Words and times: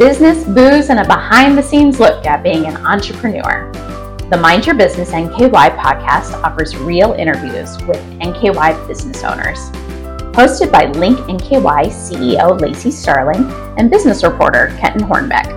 business, 0.00 0.44
booze, 0.44 0.88
and 0.88 0.98
a 0.98 1.04
behind 1.04 1.58
the 1.58 1.62
scenes 1.62 2.00
look 2.00 2.24
at 2.24 2.42
being 2.42 2.64
an 2.64 2.74
entrepreneur. 2.86 3.70
The 4.30 4.38
Mind 4.38 4.64
Your 4.64 4.74
Business 4.74 5.10
NKY 5.10 5.76
podcast 5.76 6.32
offers 6.42 6.74
real 6.74 7.12
interviews 7.12 7.76
with 7.82 7.98
NKY 8.18 8.88
business 8.88 9.22
owners. 9.22 9.58
Hosted 10.32 10.72
by 10.72 10.86
Link 10.86 11.18
NKY 11.18 11.88
CEO 11.88 12.58
Lacey 12.58 12.90
Starling 12.90 13.44
and 13.76 13.90
business 13.90 14.22
reporter 14.24 14.74
Kenton 14.80 15.06
Hornbeck. 15.06 15.52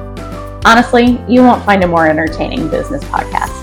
Honestly, 0.65 1.23
you 1.29 1.41
won't 1.41 1.63
find 1.63 1.85
a 1.85 1.87
more 1.87 2.07
entertaining 2.07 2.67
business 2.67 3.01
podcast. 3.05 3.61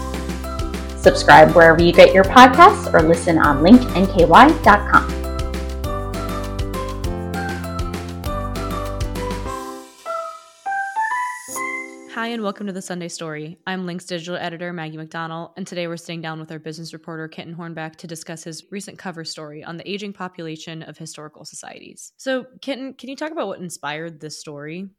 Subscribe 0.99 1.55
wherever 1.55 1.83
you 1.83 1.93
get 1.93 2.15
your 2.15 2.25
podcasts 2.25 2.91
or 2.95 3.07
listen 3.07 3.37
on 3.37 3.63
linknky.com. 3.63 5.20
and 12.31 12.45
welcome 12.45 12.69
to 12.69 12.73
the 12.73 12.81
Sunday 12.81 13.09
Story. 13.09 13.59
I'm 13.67 13.87
Link's 13.87 14.05
digital 14.05 14.37
editor, 14.37 14.73
Maggie 14.73 14.97
McDonald, 14.97 15.51
and 15.57 15.67
today 15.67 15.89
we're 15.89 15.97
sitting 15.97 16.21
down 16.21 16.39
with 16.39 16.53
our 16.53 16.61
business 16.61 16.93
reporter, 16.93 17.27
Kenton 17.27 17.57
Hornbeck, 17.57 17.97
to 17.97 18.07
discuss 18.07 18.45
his 18.45 18.63
recent 18.71 18.99
cover 18.99 19.25
story 19.25 19.65
on 19.65 19.79
the 19.79 19.91
aging 19.91 20.13
population 20.13 20.85
of 20.85 20.97
historical 20.97 21.45
societies. 21.45 22.13
So, 22.19 22.47
Kenton, 22.63 22.95
can 22.95 23.09
you 23.09 23.17
talk 23.17 23.33
about 23.33 23.49
what 23.49 23.59
inspired 23.59 24.21
this 24.21 24.39
story? 24.39 24.91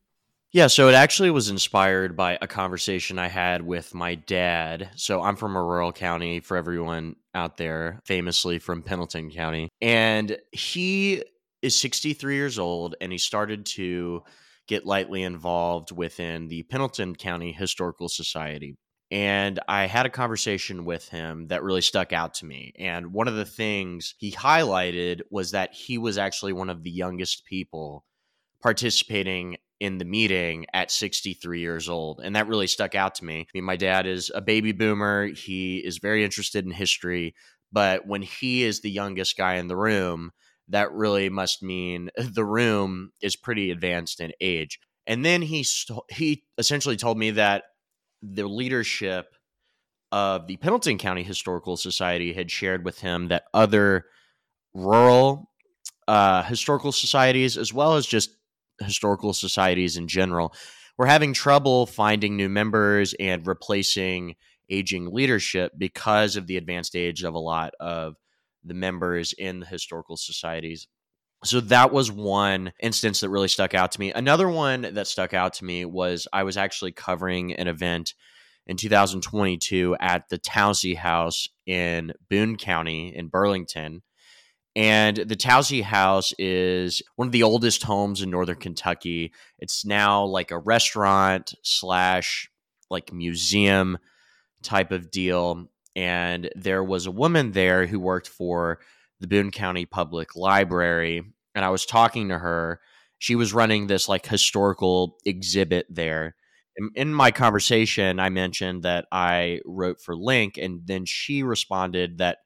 Yeah, 0.51 0.67
so 0.67 0.89
it 0.89 0.93
actually 0.93 1.31
was 1.31 1.49
inspired 1.49 2.17
by 2.17 2.37
a 2.41 2.47
conversation 2.47 3.17
I 3.17 3.29
had 3.29 3.61
with 3.61 3.93
my 3.93 4.15
dad. 4.15 4.89
So 4.97 5.21
I'm 5.21 5.37
from 5.37 5.55
a 5.55 5.63
rural 5.63 5.93
county 5.93 6.41
for 6.41 6.57
everyone 6.57 7.15
out 7.33 7.55
there, 7.55 8.01
famously 8.03 8.59
from 8.59 8.83
Pendleton 8.83 9.31
County. 9.31 9.69
And 9.79 10.37
he 10.51 11.23
is 11.61 11.79
63 11.79 12.35
years 12.35 12.59
old 12.59 12.95
and 12.99 13.09
he 13.09 13.17
started 13.17 13.67
to 13.67 14.23
get 14.71 14.85
lightly 14.85 15.21
involved 15.21 15.91
within 15.91 16.47
the 16.47 16.63
Pendleton 16.63 17.13
County 17.13 17.51
Historical 17.51 18.07
Society. 18.07 18.77
And 19.11 19.59
I 19.67 19.85
had 19.85 20.05
a 20.05 20.09
conversation 20.09 20.85
with 20.85 21.09
him 21.09 21.47
that 21.47 21.61
really 21.61 21.81
stuck 21.81 22.13
out 22.13 22.35
to 22.35 22.45
me. 22.45 22.71
And 22.79 23.11
one 23.11 23.27
of 23.27 23.35
the 23.35 23.43
things 23.43 24.15
he 24.17 24.31
highlighted 24.31 25.23
was 25.29 25.51
that 25.51 25.73
he 25.73 25.97
was 25.97 26.17
actually 26.17 26.53
one 26.53 26.69
of 26.69 26.83
the 26.83 26.89
youngest 26.89 27.43
people 27.43 28.05
participating 28.61 29.57
in 29.81 29.97
the 29.97 30.05
meeting 30.05 30.65
at 30.73 30.89
63 30.89 31.59
years 31.59 31.89
old. 31.89 32.21
And 32.23 32.37
that 32.37 32.47
really 32.47 32.67
stuck 32.67 32.95
out 32.95 33.15
to 33.15 33.25
me. 33.25 33.41
I 33.41 33.47
mean, 33.53 33.65
my 33.65 33.75
dad 33.75 34.07
is 34.07 34.31
a 34.33 34.39
baby 34.39 34.71
boomer, 34.71 35.25
he 35.27 35.79
is 35.79 35.97
very 35.97 36.23
interested 36.23 36.63
in 36.63 36.71
history. 36.71 37.35
But 37.73 38.07
when 38.07 38.21
he 38.21 38.63
is 38.63 38.79
the 38.79 38.91
youngest 38.91 39.35
guy 39.35 39.55
in 39.55 39.67
the 39.67 39.75
room, 39.75 40.31
that 40.71 40.91
really 40.91 41.29
must 41.29 41.61
mean 41.63 42.09
the 42.17 42.45
room 42.45 43.11
is 43.21 43.35
pretty 43.35 43.71
advanced 43.71 44.19
in 44.19 44.31
age. 44.41 44.79
And 45.07 45.25
then 45.25 45.41
he 45.41 45.63
st- 45.63 45.99
he 46.09 46.43
essentially 46.57 46.97
told 46.97 47.17
me 47.17 47.31
that 47.31 47.63
the 48.21 48.47
leadership 48.47 49.27
of 50.11 50.47
the 50.47 50.57
Pendleton 50.57 50.97
County 50.97 51.23
Historical 51.23 51.77
Society 51.77 52.33
had 52.33 52.51
shared 52.51 52.85
with 52.85 52.99
him 52.99 53.29
that 53.29 53.45
other 53.53 54.05
rural 54.73 55.49
uh, 56.07 56.43
historical 56.43 56.91
societies, 56.91 57.57
as 57.57 57.73
well 57.73 57.95
as 57.95 58.05
just 58.05 58.31
historical 58.79 59.33
societies 59.33 59.97
in 59.97 60.07
general, 60.07 60.53
were 60.97 61.05
having 61.05 61.33
trouble 61.33 61.85
finding 61.85 62.35
new 62.35 62.49
members 62.49 63.15
and 63.19 63.47
replacing 63.47 64.35
aging 64.69 65.11
leadership 65.11 65.71
because 65.77 66.35
of 66.35 66.47
the 66.47 66.57
advanced 66.57 66.95
age 66.95 67.23
of 67.23 67.33
a 67.33 67.39
lot 67.39 67.73
of 67.79 68.15
the 68.63 68.73
members 68.73 69.33
in 69.33 69.59
the 69.59 69.65
historical 69.65 70.17
societies. 70.17 70.87
So 71.43 71.59
that 71.61 71.91
was 71.91 72.11
one 72.11 72.71
instance 72.79 73.21
that 73.21 73.29
really 73.29 73.47
stuck 73.47 73.73
out 73.73 73.91
to 73.93 73.99
me. 73.99 74.11
Another 74.11 74.47
one 74.47 74.81
that 74.93 75.07
stuck 75.07 75.33
out 75.33 75.53
to 75.55 75.65
me 75.65 75.85
was 75.85 76.27
I 76.31 76.43
was 76.43 76.55
actually 76.55 76.91
covering 76.91 77.53
an 77.53 77.67
event 77.67 78.13
in 78.67 78.77
2022 78.77 79.95
at 79.99 80.29
the 80.29 80.37
Tousey 80.37 80.95
House 80.95 81.49
in 81.65 82.13
Boone 82.29 82.57
County 82.57 83.15
in 83.15 83.27
Burlington. 83.27 84.03
And 84.75 85.17
the 85.17 85.35
Tousey 85.35 85.81
House 85.81 86.33
is 86.37 87.01
one 87.15 87.27
of 87.27 87.31
the 87.31 87.43
oldest 87.43 87.83
homes 87.83 88.21
in 88.21 88.29
northern 88.29 88.55
Kentucky. 88.55 89.33
It's 89.59 89.83
now 89.83 90.23
like 90.23 90.51
a 90.51 90.59
restaurant 90.59 91.55
slash 91.63 92.49
like 92.89 93.11
museum 93.11 93.97
type 94.61 94.91
of 94.91 95.11
deal 95.11 95.69
and 95.95 96.49
there 96.55 96.83
was 96.83 97.05
a 97.05 97.11
woman 97.11 97.51
there 97.51 97.85
who 97.85 97.99
worked 97.99 98.27
for 98.27 98.79
the 99.19 99.27
Boone 99.27 99.51
County 99.51 99.85
Public 99.85 100.35
Library, 100.35 101.23
and 101.53 101.65
I 101.65 101.69
was 101.69 101.85
talking 101.85 102.29
to 102.29 102.39
her. 102.39 102.79
She 103.19 103.35
was 103.35 103.53
running 103.53 103.87
this 103.87 104.09
like 104.09 104.25
historical 104.25 105.17
exhibit 105.25 105.85
there. 105.89 106.35
In, 106.77 106.89
in 106.95 107.13
my 107.13 107.31
conversation, 107.31 108.19
I 108.19 108.29
mentioned 108.29 108.83
that 108.83 109.05
I 109.11 109.59
wrote 109.65 110.01
for 110.01 110.15
Link, 110.15 110.57
and 110.57 110.81
then 110.85 111.05
she 111.05 111.43
responded 111.43 112.17
that, 112.17 112.39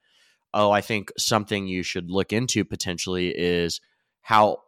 "Oh, 0.53 0.71
I 0.71 0.81
think 0.81 1.11
something 1.17 1.67
you 1.67 1.83
should 1.83 2.09
look 2.09 2.33
into 2.33 2.65
potentially 2.65 3.29
is 3.29 3.79
how 4.21 4.63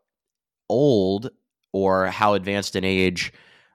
old 0.69 1.31
or 1.73 2.07
how 2.07 2.35
advanced 2.35 2.75
in 2.75 2.83
age 2.83 3.33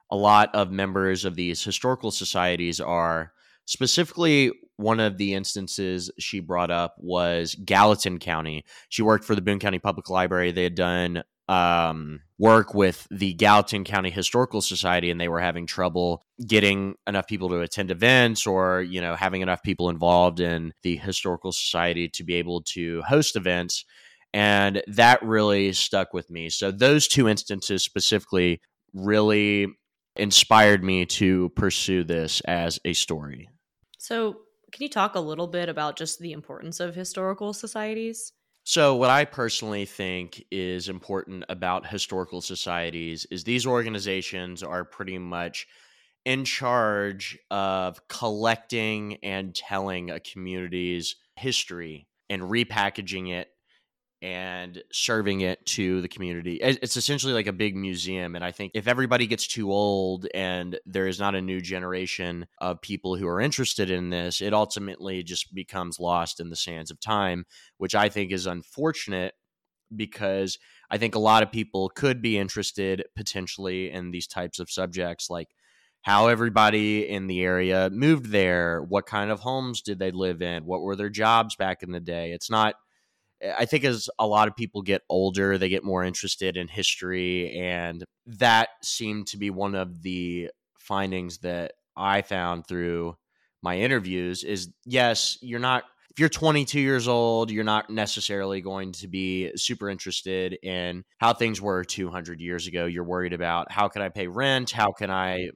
a 0.09 0.15
lot 0.15 0.53
of 0.55 0.71
members 0.71 1.25
of 1.25 1.35
these 1.35 1.63
historical 1.63 2.11
societies 2.11 2.79
are." 2.79 3.33
Specifically, 3.65 4.51
one 4.77 4.99
of 4.99 5.17
the 5.17 5.33
instances 5.33 6.11
she 6.19 6.39
brought 6.39 6.71
up 6.71 6.95
was 6.97 7.55
Gallatin 7.55 8.19
County. 8.19 8.65
She 8.89 9.01
worked 9.01 9.25
for 9.25 9.35
the 9.35 9.41
Boone 9.41 9.59
County 9.59 9.79
Public 9.79 10.09
Library. 10.09 10.51
They 10.51 10.63
had 10.63 10.75
done 10.75 11.23
um, 11.47 12.21
work 12.39 12.73
with 12.73 13.07
the 13.11 13.33
Gallatin 13.33 13.83
County 13.83 14.09
Historical 14.09 14.61
Society, 14.61 15.11
and 15.11 15.19
they 15.19 15.27
were 15.27 15.41
having 15.41 15.65
trouble 15.65 16.23
getting 16.45 16.95
enough 17.07 17.27
people 17.27 17.49
to 17.49 17.61
attend 17.61 17.91
events 17.91 18.47
or, 18.47 18.81
you 18.81 19.01
know, 19.01 19.15
having 19.15 19.41
enough 19.41 19.61
people 19.63 19.89
involved 19.89 20.39
in 20.39 20.73
the 20.83 20.95
Historical 20.97 21.51
Society 21.51 22.07
to 22.09 22.23
be 22.23 22.35
able 22.35 22.61
to 22.61 23.01
host 23.03 23.35
events. 23.35 23.85
And 24.33 24.81
that 24.87 25.21
really 25.21 25.73
stuck 25.73 26.13
with 26.13 26.29
me. 26.31 26.49
So, 26.49 26.71
those 26.71 27.07
two 27.07 27.27
instances 27.27 27.83
specifically 27.83 28.61
really 28.93 29.67
inspired 30.15 30.83
me 30.83 31.05
to 31.05 31.49
pursue 31.49 32.03
this 32.03 32.41
as 32.41 32.79
a 32.85 32.93
story. 32.93 33.49
So, 34.03 34.41
can 34.73 34.83
you 34.83 34.89
talk 34.89 35.15
a 35.15 35.21
little 35.21 35.47
bit 35.47 35.69
about 35.69 35.95
just 35.97 36.19
the 36.19 36.33
importance 36.33 36.81
of 36.81 36.93
historical 36.93 37.53
societies? 37.53 38.33
So, 38.65 38.95
what 38.95 39.09
I 39.09 39.25
personally 39.25 39.85
think 39.85 40.43
is 40.51 40.87
important 40.89 41.45
about 41.49 41.85
historical 41.87 42.41
societies 42.41 43.25
is 43.29 43.43
these 43.43 43.65
organizations 43.65 44.61
are 44.63 44.85
pretty 44.85 45.17
much 45.17 45.67
in 46.25 46.45
charge 46.45 47.37
of 47.51 48.07
collecting 48.09 49.17
and 49.23 49.55
telling 49.55 50.11
a 50.11 50.19
community's 50.19 51.17
history 51.35 52.07
and 52.29 52.43
repackaging 52.43 53.31
it 53.31 53.52
and 54.23 54.81
serving 54.89 55.41
it 55.41 55.63
to 55.65 55.99
the 55.99 56.07
community. 56.07 56.55
It's 56.55 56.95
essentially 56.95 57.33
like 57.33 57.47
a 57.47 57.51
big 57.53 57.75
museum. 57.75 58.35
And 58.35 58.45
I 58.45 58.51
think 58.51 58.71
if 58.73 58.87
everybody 58.87 59.27
gets 59.27 59.45
too 59.45 59.69
old 59.69 60.27
and 60.33 60.79
there 60.85 61.07
is 61.07 61.19
not 61.19 61.35
a 61.35 61.41
new 61.41 61.59
generation 61.59 62.47
of 62.59 62.81
people 62.81 63.17
who 63.17 63.27
are 63.27 63.41
interested 63.41 63.91
in 63.91 64.11
this, 64.11 64.41
it 64.41 64.53
ultimately 64.53 65.23
just 65.23 65.53
becomes 65.53 65.99
lost 65.99 66.39
in 66.39 66.49
the 66.49 66.55
sands 66.55 66.89
of 66.89 67.01
time, 67.01 67.43
which 67.77 67.95
I 67.95 68.07
think 68.07 68.31
is 68.31 68.47
unfortunate 68.47 69.33
because 69.93 70.57
I 70.89 70.97
think 70.97 71.15
a 71.15 71.19
lot 71.19 71.43
of 71.43 71.51
people 71.51 71.89
could 71.89 72.21
be 72.21 72.37
interested 72.37 73.03
potentially 73.17 73.91
in 73.91 74.11
these 74.11 74.25
types 74.25 74.57
of 74.57 74.71
subjects 74.71 75.29
like 75.29 75.49
how 76.03 76.27
everybody 76.27 77.09
in 77.09 77.27
the 77.27 77.41
area 77.41 77.89
moved 77.91 78.31
there, 78.31 78.83
what 78.83 79.05
kind 79.05 79.31
of 79.31 79.41
homes 79.41 79.81
did 79.81 79.99
they 79.99 80.11
live 80.11 80.41
in, 80.41 80.65
what 80.65 80.81
were 80.81 80.95
their 80.95 81.09
jobs 81.09 81.57
back 81.57 81.83
in 81.83 81.91
the 81.91 81.99
day. 81.99 82.31
It's 82.31 82.49
not 82.49 82.75
I 83.57 83.65
think 83.65 83.83
as 83.83 84.09
a 84.19 84.27
lot 84.27 84.47
of 84.47 84.55
people 84.55 84.81
get 84.81 85.01
older, 85.09 85.57
they 85.57 85.69
get 85.69 85.83
more 85.83 86.03
interested 86.03 86.57
in 86.57 86.67
history. 86.67 87.57
And 87.57 88.03
that 88.25 88.69
seemed 88.81 89.27
to 89.27 89.37
be 89.37 89.49
one 89.49 89.75
of 89.75 90.01
the 90.01 90.49
findings 90.77 91.39
that 91.39 91.73
I 91.95 92.21
found 92.21 92.67
through 92.67 93.15
my 93.61 93.77
interviews 93.79 94.43
is 94.43 94.69
yes, 94.85 95.37
you're 95.41 95.59
not 95.59 95.83
if 96.11 96.19
you're 96.19 96.29
22 96.29 96.79
years 96.79 97.07
old, 97.07 97.49
you're 97.49 97.63
not 97.63 97.89
necessarily 97.89 98.61
going 98.61 98.91
to 98.91 99.07
be 99.07 99.51
super 99.55 99.89
interested 99.89 100.55
in 100.61 101.03
how 101.17 101.33
things 101.33 101.59
were 101.59 101.83
200 101.83 102.39
years 102.39 102.67
ago. 102.67 102.85
You're 102.85 103.03
worried 103.03 103.33
about 103.33 103.71
how 103.71 103.87
can 103.87 104.03
I 104.03 104.09
pay 104.09 104.27
rent? 104.27 104.69
How 104.69 104.91
can 104.91 105.09
I 105.09 105.49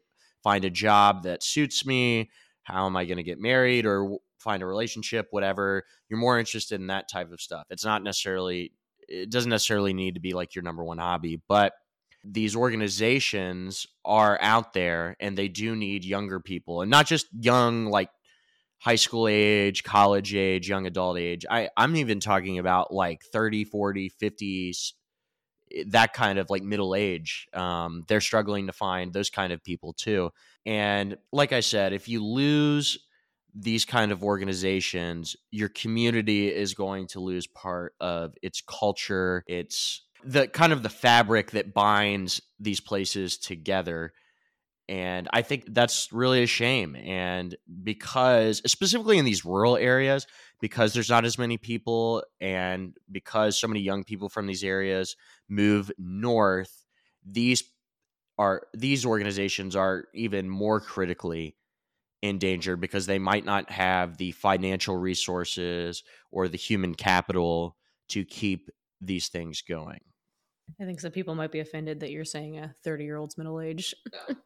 find 0.44 0.66
a 0.66 0.72
job 0.72 1.24
that 1.24 1.44
suits 1.44 1.86
me? 1.86 2.32
How 2.64 2.88
am 2.88 2.98
I 2.98 3.06
going 3.06 3.18
to 3.18 3.24
get 3.24 3.40
married? 3.40 3.86
Or 3.86 4.18
find 4.40 4.62
a 4.64 4.66
relationship, 4.66 5.28
whatever. 5.32 5.84
You're 6.10 6.20
more 6.20 6.40
interested 6.40 6.80
in 6.80 6.88
that 6.88 7.10
type 7.10 7.32
of 7.32 7.42
stuff. 7.42 7.66
It's 7.70 7.86
not 7.86 8.04
necessarily, 8.04 8.74
it 9.08 9.30
doesn't 9.30 9.50
necessarily 9.50 9.94
need 9.94 10.16
to 10.16 10.22
be 10.22 10.34
like 10.34 10.56
your 10.56 10.64
number 10.64 10.84
one 10.84 10.98
hobby, 10.98 11.42
but 11.48 11.74
these 12.24 12.56
organizations 12.56 13.88
are 14.04 14.38
out 14.42 14.74
there 14.74 15.16
and 15.20 15.38
they 15.38 15.48
do 15.48 15.76
need 15.76 16.04
younger 16.04 16.40
people 16.40 16.82
and 16.82 16.92
not 16.92 17.06
just 17.06 17.28
young, 17.40 17.86
like 17.86 18.10
high 18.80 18.96
school 18.96 19.28
age, 19.28 19.84
college 19.84 20.36
age, 20.36 20.70
young 20.70 20.86
adult 20.86 21.18
age. 21.18 21.46
I, 21.50 21.70
I'm 21.78 21.96
even 21.96 22.20
talking 22.20 22.60
about 22.60 22.94
like 22.94 23.22
30, 23.32 23.64
40, 23.66 24.12
50s 24.22 24.92
that 25.88 26.14
kind 26.14 26.40
of 26.40 26.50
like 26.50 26.64
middle 26.64 26.96
age. 26.96 27.48
Um, 27.54 28.04
they're 28.08 28.22
struggling 28.22 28.68
to 28.68 28.74
find 28.74 29.14
those 29.14 29.30
kind 29.30 29.52
of 29.52 29.64
people 29.64 29.94
too. 29.94 30.32
And 30.66 31.18
like 31.32 31.54
I 31.54 31.60
said, 31.60 31.94
if 31.94 32.08
you 32.08 32.24
lose 32.24 32.98
these 33.60 33.86
kind 33.86 34.12
of 34.12 34.24
organizations, 34.24 35.36
your 35.52 35.70
community 35.70 36.54
is 36.54 36.76
going 36.76 37.08
to 37.08 37.20
lose 37.20 37.48
part 37.48 37.94
of 38.00 38.36
its 38.42 38.62
culture, 38.62 39.44
its 39.48 40.04
the 40.24 40.48
kind 40.48 40.74
of 40.74 40.84
the 40.84 40.90
fabric 40.90 41.52
that 41.52 41.74
binds 41.74 42.42
these 42.60 42.80
places 42.80 43.38
together. 43.38 44.14
And 44.90 45.28
I 45.34 45.42
think 45.42 45.74
that's 45.74 46.14
really 46.14 46.44
a 46.44 46.48
shame. 46.48 46.96
And 46.96 47.56
because, 47.84 48.62
specifically 48.70 49.18
in 49.18 49.26
these 49.26 49.44
rural 49.44 49.76
areas, 49.76 50.28
because 50.62 50.94
there's 50.94 51.10
not 51.10 51.26
as 51.26 51.38
many 51.38 51.58
people 51.58 52.24
and 52.40 52.94
because 53.12 53.60
so 53.60 53.68
many 53.68 53.82
young 53.82 54.04
people 54.04 54.30
from 54.30 54.48
these 54.48 54.64
areas 54.64 55.16
move 55.50 55.92
north, 55.98 56.86
these 57.26 57.64
are 58.38 58.64
these 58.74 59.06
organizations 59.06 59.76
are 59.76 60.06
even 60.14 60.48
more 60.48 60.80
critically 60.80 61.56
endangered 62.22 62.82
because 62.82 63.06
they 63.06 63.20
might 63.20 63.46
not 63.46 63.70
have 63.70 64.18
the 64.18 64.32
financial 64.32 64.98
resources 64.98 66.04
or 66.32 66.48
the 66.48 66.58
human 66.58 66.96
capital 66.96 67.76
to 68.10 68.26
keep 68.26 68.70
these 69.02 69.28
things 69.28 69.62
going. 69.62 70.00
I 70.82 70.86
think 70.86 71.00
some 71.00 71.12
people 71.12 71.36
might 71.36 71.52
be 71.52 71.60
offended 71.60 72.00
that 72.02 72.12
you're 72.12 72.26
saying 72.26 72.58
a 72.58 72.76
30 72.84 73.04
year 73.04 73.18
old's 73.18 73.38
middle 73.38 73.62
age. 73.62 73.96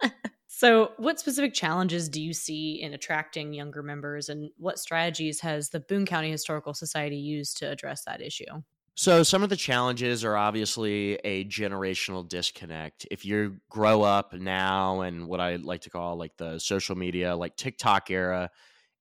so, 0.48 0.92
what 0.98 1.20
specific 1.20 1.54
challenges 1.54 2.10
do 2.10 2.22
you 2.22 2.34
see 2.34 2.82
in 2.82 2.94
attracting 2.94 3.54
younger 3.54 3.82
members, 3.82 4.30
and 4.30 4.52
what 4.58 4.78
strategies 4.78 5.40
has 5.42 5.70
the 5.70 5.80
Boone 5.80 6.06
County 6.06 6.30
Historical 6.30 6.74
Society 6.74 7.18
used 7.18 7.58
to 7.58 7.70
address 7.70 8.04
that 8.04 8.22
issue? 8.22 8.62
So, 9.02 9.24
some 9.24 9.42
of 9.42 9.50
the 9.50 9.58
challenges 9.58 10.24
are 10.24 10.38
obviously 10.38 11.16
a 11.24 11.44
generational 11.46 12.30
disconnect. 12.30 13.08
If 13.10 13.26
you 13.26 13.58
grow 13.68 14.04
up 14.04 14.32
now 14.32 15.02
and 15.02 15.28
what 15.28 15.40
I 15.40 15.56
like 15.56 15.82
to 15.82 15.90
call 15.90 16.18
like 16.18 16.38
the 16.38 16.60
social 16.60 16.96
media, 16.96 17.36
like 17.36 17.56
TikTok 17.56 18.12
era, 18.12 18.52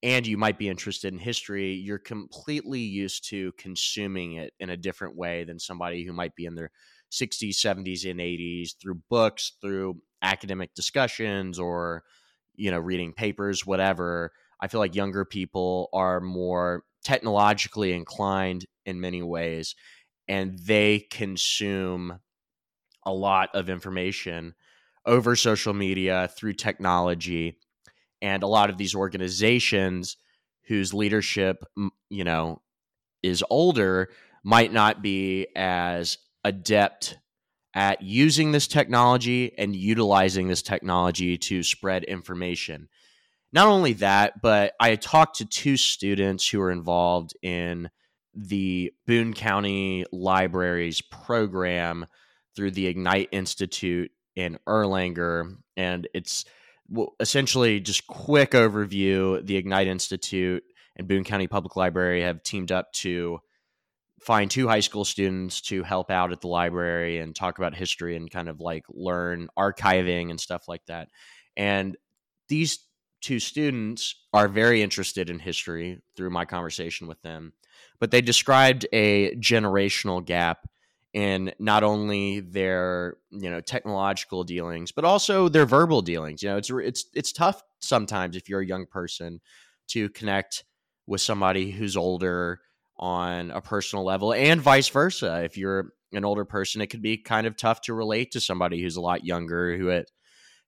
and 0.03 0.27
you 0.27 0.39
might 0.39 0.57
be 0.57 0.71
interested 0.71 1.13
in 1.13 1.19
history, 1.19 1.75
you're 1.75 1.99
completely 1.99 2.81
used 2.81 3.29
to 3.29 3.53
consuming 3.59 4.37
it 4.37 4.55
in 4.59 4.71
a 4.71 4.77
different 4.79 5.19
way 5.19 5.45
than 5.45 5.59
somebody 5.59 6.03
who 6.03 6.15
might 6.15 6.35
be 6.35 6.47
in 6.47 6.55
their 6.55 6.71
60s, 7.13 7.61
70s, 7.61 8.11
and 8.11 8.21
80s 8.21 8.77
through 8.81 9.03
books, 9.11 9.53
through 9.61 10.01
academic 10.23 10.73
discussions, 10.73 11.59
or, 11.59 12.05
you 12.57 12.71
know, 12.71 12.79
reading 12.79 13.13
papers, 13.13 13.67
whatever. 13.67 14.33
I 14.63 14.69
feel 14.69 14.81
like 14.81 14.95
younger 14.95 15.27
people 15.27 15.91
are 15.93 16.23
more 16.23 16.85
technologically 17.05 17.93
inclined 17.93 18.65
in 18.91 19.01
many 19.01 19.23
ways, 19.23 19.75
and 20.29 20.59
they 20.59 21.07
consume 21.11 22.21
a 23.07 23.13
lot 23.13 23.49
of 23.55 23.71
information 23.71 24.55
over 25.07 25.35
social 25.35 25.73
media 25.73 26.29
through 26.37 26.53
technology. 26.53 27.59
And 28.21 28.43
a 28.43 28.47
lot 28.49 28.69
of 28.69 28.77
these 28.77 28.95
organizations 28.95 30.19
whose 30.67 30.93
leadership, 30.93 31.65
you 32.11 32.25
know, 32.25 32.61
is 33.23 33.43
older 33.49 34.11
might 34.45 34.73
not 34.73 35.03
be 35.03 35.47
as 35.57 36.19
adept 36.45 37.19
at 37.75 38.03
using 38.03 38.53
this 38.53 38.67
technology 38.67 39.53
and 39.57 39.75
utilizing 39.75 40.49
this 40.49 40.63
technology 40.63 41.39
to 41.39 41.63
spread 41.63 42.05
information. 42.05 42.89
Not 43.53 43.67
only 43.67 43.95
that, 43.95 44.43
but 44.43 44.75
I 44.79 44.97
talked 44.97 45.39
to 45.39 45.45
two 45.45 45.77
students 45.77 46.49
who 46.49 46.59
were 46.59 46.71
involved 46.71 47.33
in 47.43 47.91
the 48.35 48.93
Boone 49.07 49.35
County 49.35 50.05
Libraries 50.13 51.01
program 51.01 52.07
through 52.55 52.73
the 52.73 52.87
Ignite 52.87 53.29
Institute 53.33 54.11
in 54.37 54.59
Erlanger. 54.67 55.57
And 55.77 56.09
it's 56.15 56.45
essentially 57.19 57.81
just 57.81 58.07
quick 58.07 58.53
overview. 58.53 59.45
The 59.45 59.57
Ignite 59.57 59.87
Institute 59.87 60.65
and 60.97 61.09
Boone 61.09 61.25
County 61.25 61.47
Public 61.47 61.77
Library 61.77 62.23
have 62.23 62.43
teamed 62.43 62.73
up 62.73 62.93
to 62.95 63.41
find 64.21 64.51
two 64.51 64.69
high 64.69 64.81
school 64.81 65.05
students 65.05 65.61
to 65.63 65.83
help 65.83 66.11
out 66.11 66.33
at 66.33 66.41
the 66.41 66.49
library 66.49 67.19
and 67.19 67.35
talk 67.35 67.59
about 67.59 67.75
history 67.75 68.17
and 68.17 68.31
kind 68.31 68.49
of 68.49 68.61
like 68.61 68.85
learn 68.91 69.49
archiving 69.59 70.31
and 70.31 70.39
stuff 70.39 70.69
like 70.69 70.85
that. 70.87 71.09
And 71.57 71.97
these 72.49 72.81
two 73.23 73.39
students 73.39 74.15
are 74.33 74.49
very 74.49 74.83
interested 74.83 75.31
in 75.31 75.39
history 75.39 76.01
through 76.17 76.31
my 76.31 76.45
conversation 76.45 77.07
with 77.07 77.21
them, 77.23 77.53
but 78.01 78.11
they 78.11 78.21
described 78.21 78.87
a 78.93 79.35
generational 79.37 80.25
gap 80.25 80.67
in 81.13 81.53
not 81.59 81.83
only 81.83 82.41
their 82.41 83.17
you 83.31 83.51
know 83.51 83.61
technological 83.61 84.45
dealings 84.45 84.93
but 84.93 85.05
also 85.05 85.49
their 85.49 85.67
verbal 85.67 86.03
dealings 86.03 86.41
you 86.41 86.49
know 86.49 86.57
it's 86.57 86.71
it's 86.71 87.05
it's 87.15 87.33
tough 87.33 87.63
sometimes 87.81 88.37
if 88.37 88.49
you're 88.49 88.61
a 88.61 88.67
young 88.67 88.87
person 88.87 89.41
to 89.89 90.09
connect 90.11 90.65
with 91.07 91.21
somebody 91.21 91.73
who's 91.73 91.97
older 91.97 92.61
on 93.01 93.51
a 93.51 93.61
personal 93.61 94.05
level 94.05 94.33
and 94.33 94.61
vice 94.61 94.89
versa. 94.89 95.43
If 95.43 95.57
you're 95.57 95.93
an 96.13 96.25
older 96.25 96.45
person, 96.45 96.81
it 96.81 96.89
could 96.89 97.03
be 97.03 97.17
kind 97.17 97.47
of 97.47 97.57
tough 97.57 97.81
to 97.83 97.95
relate 97.95 98.33
to 98.33 98.41
somebody 98.41 98.81
who's 98.81 98.97
a 98.97 99.01
lot 99.01 99.25
younger 99.25 99.77
who 99.77 99.89
it, 99.89 100.11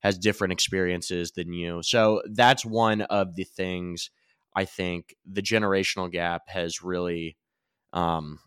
has 0.01 0.19
different 0.19 0.53
experiences 0.53 1.31
than 1.31 1.53
you. 1.53 1.81
So 1.85 2.23
that's 2.33 2.65
one 2.65 3.03
of 3.03 3.37
the 3.37 3.45
things 3.45 4.11
I 4.55 4.65
think 4.65 5.17
the 5.25 5.43
generational 5.43 6.11
gap 6.11 6.49
has 6.49 6.83
really 6.83 7.37
um, 7.93 8.39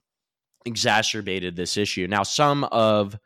exacerbated 0.66 1.56
this 1.56 1.78
issue. 1.78 2.08
Now, 2.08 2.24
some 2.24 2.64
of 2.66 3.18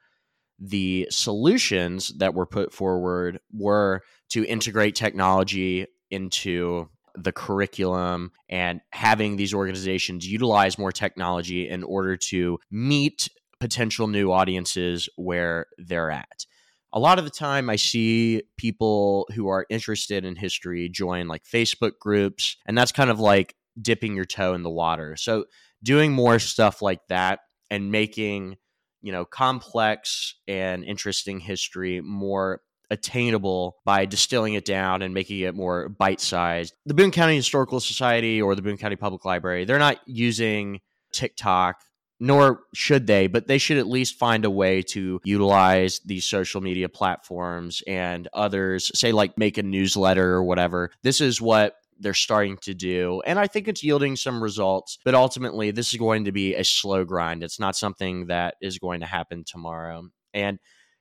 the 0.59 1.07
solutions 1.09 2.09
that 2.17 2.33
were 2.33 2.45
put 2.45 2.73
forward 2.73 3.39
were 3.53 4.01
to 4.29 4.45
integrate 4.45 4.95
technology 4.95 5.87
into 6.11 6.89
the 7.15 7.31
curriculum 7.31 8.31
and 8.49 8.81
having 8.91 9.35
these 9.35 9.53
organizations 9.53 10.27
utilize 10.27 10.77
more 10.77 10.91
technology 10.91 11.67
in 11.67 11.83
order 11.83 12.15
to 12.15 12.59
meet 12.69 13.29
potential 13.59 14.07
new 14.07 14.31
audiences 14.31 15.09
where 15.15 15.67
they're 15.77 16.11
at. 16.11 16.45
A 16.91 17.00
lot 17.00 17.19
of 17.19 17.25
the 17.25 17.31
time, 17.31 17.69
I 17.69 17.75
see 17.75 18.44
people 18.57 19.27
who 19.36 19.47
are 19.47 19.65
interested 19.69 20.25
in 20.25 20.36
history 20.36 20.89
join 20.89 21.27
like 21.27 21.44
Facebook 21.44 22.00
groups, 22.00 22.57
and 22.65 22.77
that's 22.77 22.91
kind 22.91 23.09
of 23.09 23.19
like 23.19 23.56
dipping 23.80 24.15
your 24.15 24.25
toe 24.25 24.53
in 24.53 24.63
the 24.63 24.69
water. 24.69 25.15
So, 25.15 25.45
doing 25.83 26.12
more 26.12 26.39
stuff 26.39 26.81
like 26.81 27.00
that 27.09 27.39
and 27.69 27.91
making, 27.91 28.57
you 29.01 29.12
know, 29.12 29.24
complex 29.24 30.36
and 30.47 30.83
interesting 30.83 31.39
history 31.39 32.01
more 32.01 32.62
attainable 32.89 33.77
by 33.85 34.06
distilling 34.06 34.56
it 34.56 34.66
down 34.66 35.02
and 35.02 35.13
making 35.13 35.40
it 35.40 35.56
more 35.56 35.90
bite 35.90 36.19
sized. 36.19 36.73
The 36.85 36.94
Boone 36.94 37.11
County 37.11 37.35
Historical 37.35 37.80
Society 37.80 38.42
or 38.42 38.56
the 38.56 38.61
Boone 38.61 38.78
County 38.78 38.95
Public 38.95 39.25
Library, 39.25 39.66
they're 39.66 39.80
not 39.80 39.99
using 40.06 40.80
TikTok, 41.13 41.81
nor 42.19 42.61
should 42.73 43.07
they, 43.07 43.28
but 43.28 43.47
they 43.47 43.57
should 43.57 43.78
at 43.78 43.88
least 43.88 44.19
find 44.19 44.45
a 44.45 44.49
way 44.49 44.81
to 44.81 45.21
utilize 45.23 45.99
these 46.06 46.26
social 46.26 46.61
media 46.61 46.90
platforms 46.90 47.81
and 47.88 48.28
others, 48.33 48.92
say, 48.94 49.11
like 49.11 49.38
make 49.38 49.57
a 49.57 49.64
newsletter 49.64 50.33
or 50.33 50.44
whatever. 50.44 50.92
This 51.04 51.21
is 51.21 51.42
what 51.42 51.76
they're 51.99 52.14
starting 52.14 52.57
to 52.57 52.73
do. 52.73 53.21
And 53.26 53.38
I 53.38 53.47
think 53.47 53.68
it's 53.68 53.83
yielding 53.83 54.16
some 54.16 54.42
results, 54.42 54.97
but 55.04 55.16
ultimately, 55.16 55.71
this 55.71 55.94
is 55.94 55.99
going 55.99 56.26
to 56.26 56.31
be 56.31 56.56
a 56.56 56.64
slow 56.64 57.04
grind. 57.06 57.44
It's 57.44 57.59
not 57.59 57.76
something 57.76 58.28
that 58.28 58.56
is 58.61 58.80
going 58.80 59.02
to 59.02 59.06
happen 59.06 59.44
tomorrow. 59.45 60.09
And 60.33 60.59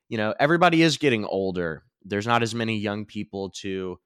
you 0.09 0.17
know, 0.17 0.35
everybody 0.41 0.83
is 0.83 0.97
getting 0.97 1.25
older. 1.25 1.83
There's 2.05 2.27
not 2.27 2.43
as 2.43 2.55
many 2.55 2.79
young 2.79 3.05
people 3.05 3.51
to 3.61 3.99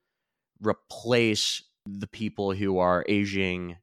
replace 0.61 1.62
the 1.87 2.07
people 2.07 2.52
who 2.52 2.78
are 2.78 3.04
aging 3.09 3.76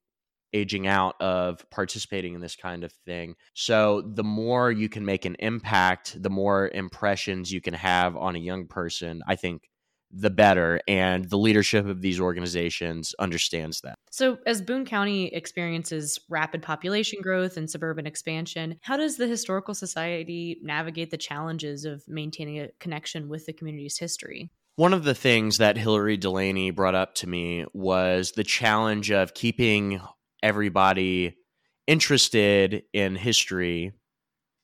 aging 0.54 0.88
out 0.88 1.16
of 1.22 1.68
participating 1.70 2.34
in 2.34 2.42
this 2.42 2.56
kind 2.56 2.84
of 2.84 2.92
thing. 3.06 3.36
So 3.54 4.02
the 4.02 4.24
more 4.24 4.72
you 4.72 4.90
can 4.90 5.06
make 5.06 5.26
an 5.26 5.36
impact, 5.40 6.22
the 6.22 6.30
more 6.30 6.70
impressions 6.74 7.52
you 7.52 7.62
can 7.62 7.74
have 7.74 8.16
on 8.16 8.36
a 8.36 8.40
young 8.40 8.68
person, 8.68 9.22
I 9.28 9.36
think 9.36 9.70
the 10.12 10.30
better. 10.30 10.82
And 10.88 11.30
the 11.30 11.38
leadership 11.38 11.86
of 11.86 12.02
these 12.02 12.20
organizations 12.20 13.14
understands 13.20 13.82
that. 13.82 14.00
So, 14.12 14.40
as 14.46 14.62
Boone 14.62 14.86
County 14.86 15.28
experiences 15.28 16.20
rapid 16.30 16.62
population 16.62 17.22
growth 17.22 17.58
and 17.58 17.70
suburban 17.70 18.08
expansion, 18.08 18.80
how 18.82 18.98
does 18.98 19.18
the 19.18 19.28
Historical 19.28 19.74
Society 19.74 20.60
navigate 20.62 21.12
the 21.12 21.18
challenges 21.18 21.86
of 21.86 22.04
maintaining 22.08 22.60
a 22.60 22.70
connection 22.80 23.30
with 23.30 23.46
the 23.46 23.54
community's 23.54 23.98
history? 23.98 24.50
One 24.76 24.94
of 24.94 25.04
the 25.04 25.16
things 25.16 25.58
that 25.58 25.78
Hillary 25.78 26.16
Delaney 26.16 26.72
brought 26.72 26.96
up 26.96 27.14
to 27.16 27.28
me 27.28 27.66
was 27.74 28.32
the 28.32 28.46
challenge 28.46 29.12
of 29.12 29.34
keeping 29.34 30.00
everybody 30.44 31.36
interested 31.88 32.84
in 32.94 33.16
history 33.16 33.94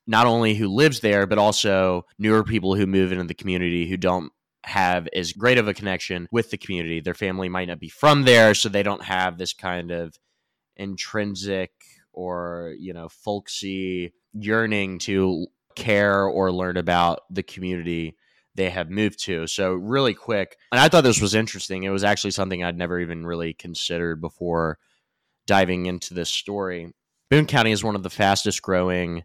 not 0.08 0.28
only 0.28 0.54
who 0.54 0.68
lives 0.68 1.00
there, 1.00 1.26
but 1.26 1.38
also 1.38 2.06
newer 2.20 2.44
people 2.44 2.76
who 2.76 2.86
move 2.86 3.12
into 3.12 3.24
the 3.24 3.34
community 3.34 3.88
who 3.88 3.98
don't 3.98 4.32
have 4.64 5.08
as 5.16 5.34
great 5.34 5.58
of 5.58 5.68
a 5.68 5.74
connection 5.74 6.28
with 6.32 6.52
the 6.52 6.58
community. 6.58 7.00
Their 7.00 7.14
family 7.14 7.50
might 7.50 7.68
not 7.68 7.80
be 7.80 7.90
from 7.90 8.24
there, 8.24 8.54
so 8.54 8.70
they 8.70 8.84
don't 8.84 9.04
have 9.04 9.38
this 9.38 9.54
kind 9.54 9.92
of 9.92 10.18
intrinsic 10.76 11.72
or, 12.14 12.76
you 12.80 12.94
know, 12.94 13.10
folksy 13.10 14.14
yearning 14.34 15.00
to 15.00 15.48
care 15.76 16.24
or 16.24 16.52
learn 16.52 16.78
about 16.78 17.22
the 17.30 17.44
community 17.44 18.16
they 18.56 18.70
have 18.70 18.90
moved 18.90 19.20
to. 19.26 19.48
So, 19.48 19.74
really 19.74 20.14
quick, 20.14 20.58
and 20.72 20.80
I 20.80 20.88
thought 20.88 21.04
this 21.04 21.22
was 21.22 21.36
interesting. 21.36 21.84
It 21.84 21.90
was 21.90 22.04
actually 22.04 22.32
something 22.32 22.64
I'd 22.64 22.78
never 22.78 23.00
even 23.00 23.26
really 23.26 23.54
considered 23.54 24.22
before 24.22 24.80
diving 25.46 25.86
into 25.86 26.14
this 26.14 26.30
story. 26.30 26.94
Boone 27.30 27.46
County 27.46 27.72
is 27.72 27.84
one 27.84 27.96
of 27.96 28.04
the 28.04 28.10
fastest 28.10 28.62
growing 28.62 29.24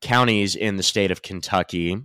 counties 0.00 0.54
in 0.54 0.76
the 0.76 0.82
state 0.82 1.10
of 1.10 1.22
Kentucky, 1.22 1.96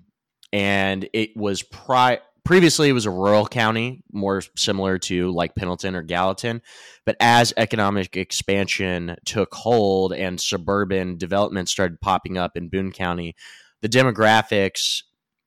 and 0.52 1.08
it 1.14 1.36
was 1.36 1.62
pri- 1.62 2.20
previously 2.44 2.90
it 2.90 2.94
was 2.94 3.06
a 3.06 3.12
rural 3.12 3.46
county, 3.46 4.04
more 4.12 4.42
similar 4.58 4.98
to 5.00 5.32
like 5.32 5.56
Pendleton 5.56 5.96
or 5.96 6.02
Gallatin. 6.02 6.62
But 7.06 7.16
as 7.20 7.54
economic 7.58 8.18
expansion 8.18 9.16
took 9.26 9.54
hold 9.54 10.14
and 10.14 10.40
suburban 10.40 11.18
development 11.18 11.70
started 11.70 12.02
popping 12.02 12.38
up 12.38 12.58
in 12.58 12.70
Boone 12.70 12.92
County, 12.92 13.36
the 13.82 13.90
demographics 13.90 15.04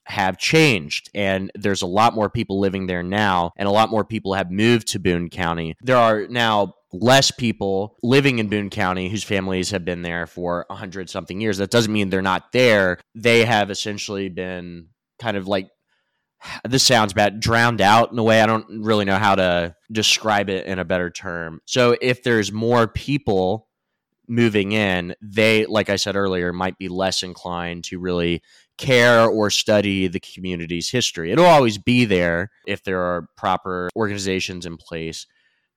have 0.07 0.39
changed 0.39 1.11
and 1.15 1.51
there's 1.57 1.83
a 1.83 1.87
lot 1.87 2.15
more 2.15 2.31
people 2.31 2.61
living 2.61 2.87
there 2.87 3.03
now 3.03 3.51
and 3.57 3.69
a 3.69 3.73
lot 3.73 3.91
more 3.91 4.05
people 4.05 4.35
have 4.35 4.53
moved 4.53 4.87
to 4.87 5.01
Boone 5.01 5.29
County. 5.29 5.75
There 5.83 5.97
are 5.97 6.29
now 6.29 6.75
less 6.93 7.31
people 7.31 7.97
living 8.03 8.39
in 8.39 8.49
Boone 8.49 8.71
County 8.71 9.09
whose 9.09 9.25
families 9.25 9.71
have 9.71 9.85
been 9.85 10.03
there 10.03 10.27
for 10.27 10.67
a 10.71 10.75
hundred 10.75 11.11
something 11.11 11.41
years. 11.41 11.59
That 11.59 11.71
doesn't 11.71 11.93
mean 11.93 12.11
they're 12.11 12.23
not 12.23 12.53
there. 12.53 12.99
They 13.15 13.45
have 13.45 13.71
essentially 13.71 14.29
been 14.29 14.89
kind 15.19 15.37
of 15.37 15.49
like 15.49 15.69
this 16.69 16.83
sounds 16.83 17.13
bad 17.13 17.41
drowned 17.41 17.81
out 17.81 18.13
in 18.13 18.19
a 18.19 18.23
way 18.23 18.41
i 18.41 18.47
don't 18.47 18.67
really 18.69 19.05
know 19.05 19.19
how 19.19 19.35
to 19.35 19.75
describe 19.91 20.49
it 20.49 20.67
in 20.67 20.79
a 20.79 20.85
better 20.85 21.11
term 21.11 21.61
so 21.67 21.97
if 22.01 22.23
there's 22.23 22.53
more 22.53 22.87
people 22.87 23.69
moving 24.29 24.73
in 24.73 25.15
they 25.23 25.67
like 25.67 25.89
i 25.89 25.97
said 25.97 26.17
earlier 26.17 26.53
might 26.53 26.77
be 26.79 26.89
less 26.89 27.23
inclined 27.23 27.85
to 27.85 27.99
really 27.99 28.43
care 28.77 29.27
or 29.27 29.51
study 29.51 30.09
the 30.09 30.21
community's 30.21 30.91
history 30.91 31.31
it'll 31.31 31.47
always 31.47 31.79
be 31.79 32.05
there 32.05 32.51
if 32.67 32.83
there 32.83 33.01
are 33.01 33.29
proper 33.37 33.89
organizations 33.97 34.67
in 34.67 34.77
place 34.77 35.27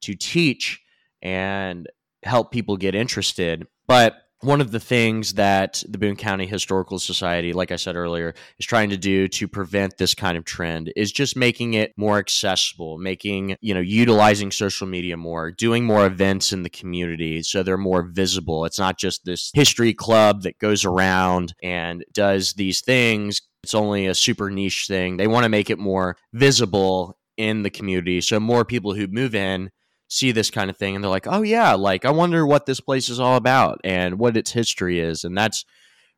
to 0.02 0.16
teach 0.16 0.82
and 1.22 1.88
help 2.24 2.52
people 2.52 2.78
get 2.78 2.96
interested 2.96 3.66
but 3.88 4.22
one 4.42 4.62
of 4.62 4.72
the 4.72 4.80
things 4.80 5.34
that 5.34 5.84
the 5.88 5.98
Boone 5.98 6.16
County 6.16 6.46
Historical 6.46 6.98
Society, 6.98 7.52
like 7.52 7.72
I 7.72 7.76
said 7.76 7.98
earlier, 7.98 8.34
is 8.58 8.66
trying 8.66 8.90
to 8.90 8.98
do 8.98 9.28
to 9.28 9.48
prevent 9.50 9.98
this 9.98 10.16
kind 10.16 10.38
of 10.38 10.46
trend 10.46 10.94
is 10.96 11.12
just 11.12 11.36
making 11.36 11.74
it 11.74 11.92
more 11.98 12.20
accessible, 12.20 12.98
making, 12.98 13.58
you 13.60 13.74
know, 13.74 13.82
utilizing 13.82 14.52
social 14.52 14.88
media 14.88 15.18
more, 15.18 15.52
doing 15.52 15.84
more 15.84 16.06
events 16.06 16.54
in 16.54 16.64
the 16.64 16.70
community 16.70 17.44
so 17.44 17.64
they're 17.64 17.78
more 17.78 18.04
visible. 18.04 18.64
It's 18.64 18.80
not 18.80 18.98
just 18.98 19.26
this 19.26 19.52
history 19.54 19.94
club 19.94 20.44
that 20.44 20.58
goes 20.60 20.86
around 20.86 21.54
and 21.62 22.06
does 22.14 22.54
these 22.54 22.80
things. 22.80 23.42
It's 23.64 23.76
only 23.76 24.08
a 24.08 24.16
super 24.16 24.50
niche 24.50 24.86
thing. 24.88 25.18
They 25.18 25.28
want 25.28 25.44
to 25.44 25.50
make 25.50 25.70
it 25.70 25.80
more 25.80 26.16
visible 26.32 27.18
in 27.36 27.64
the 27.64 27.70
community 27.70 28.22
so 28.22 28.40
more 28.40 28.64
people 28.66 28.94
who 28.94 29.08
move 29.08 29.34
in 29.34 29.70
see 30.10 30.32
this 30.32 30.50
kind 30.50 30.70
of 30.70 30.76
thing 30.78 30.96
and 30.96 31.04
they're 31.04 31.10
like, 31.10 31.28
oh, 31.28 31.44
yeah, 31.44 31.74
like 31.76 32.04
I 32.04 32.12
wonder 32.12 32.46
what 32.46 32.66
this 32.66 32.82
place 32.82 33.10
is 33.10 33.20
all 33.20 33.38
about 33.38 33.80
and 33.84 34.20
what 34.20 34.36
its 34.36 34.52
history 34.52 35.00
is. 35.00 35.24
And 35.24 35.38
that's 35.38 35.64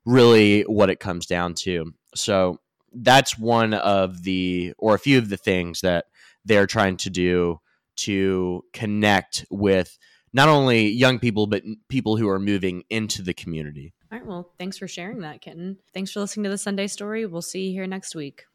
really 0.05 0.63
what 0.63 0.89
it 0.89 0.99
comes 0.99 1.25
down 1.27 1.53
to. 1.55 1.93
So 2.15 2.59
that's 2.93 3.37
one 3.37 3.73
of 3.73 4.23
the, 4.23 4.73
or 4.77 4.95
a 4.95 4.99
few 4.99 5.17
of 5.17 5.29
the 5.29 5.37
things 5.37 5.81
that 5.81 6.05
they're 6.45 6.67
trying 6.67 6.97
to 6.97 7.09
do 7.09 7.59
to 7.97 8.63
connect 8.73 9.45
with 9.51 9.97
not 10.33 10.47
only 10.47 10.87
young 10.87 11.19
people, 11.19 11.45
but 11.45 11.61
people 11.89 12.15
who 12.15 12.29
are 12.29 12.39
moving 12.39 12.83
into 12.89 13.21
the 13.21 13.33
community. 13.33 13.93
All 14.11 14.17
right. 14.17 14.27
Well, 14.27 14.53
thanks 14.57 14.77
for 14.77 14.87
sharing 14.87 15.19
that, 15.19 15.41
Kenton. 15.41 15.77
Thanks 15.93 16.11
for 16.11 16.21
listening 16.21 16.45
to 16.45 16.49
the 16.49 16.57
Sunday 16.57 16.87
story. 16.87 17.25
We'll 17.25 17.41
see 17.41 17.67
you 17.67 17.73
here 17.73 17.87
next 17.87 18.15
week. 18.15 18.45